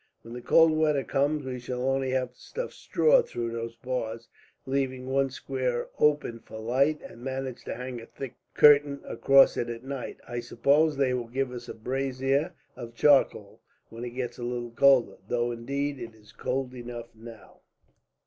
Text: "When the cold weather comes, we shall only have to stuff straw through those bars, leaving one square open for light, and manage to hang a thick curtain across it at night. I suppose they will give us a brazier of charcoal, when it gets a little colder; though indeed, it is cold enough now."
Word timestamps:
"When 0.23 0.33
the 0.33 0.41
cold 0.41 0.71
weather 0.71 1.03
comes, 1.03 1.45
we 1.45 1.59
shall 1.59 1.83
only 1.87 2.09
have 2.09 2.33
to 2.33 2.39
stuff 2.39 2.73
straw 2.73 3.21
through 3.21 3.51
those 3.51 3.75
bars, 3.75 4.29
leaving 4.65 5.05
one 5.05 5.29
square 5.29 5.89
open 5.99 6.39
for 6.39 6.57
light, 6.57 6.99
and 7.03 7.21
manage 7.23 7.63
to 7.65 7.75
hang 7.75 8.01
a 8.01 8.07
thick 8.07 8.33
curtain 8.55 9.01
across 9.03 9.57
it 9.57 9.69
at 9.69 9.83
night. 9.83 10.17
I 10.27 10.39
suppose 10.39 10.97
they 10.97 11.13
will 11.13 11.27
give 11.27 11.51
us 11.51 11.69
a 11.69 11.75
brazier 11.75 12.55
of 12.75 12.95
charcoal, 12.95 13.61
when 13.89 14.03
it 14.03 14.09
gets 14.15 14.39
a 14.39 14.43
little 14.43 14.71
colder; 14.71 15.17
though 15.27 15.51
indeed, 15.51 15.99
it 15.99 16.15
is 16.15 16.31
cold 16.31 16.73
enough 16.73 17.13
now." 17.13 17.59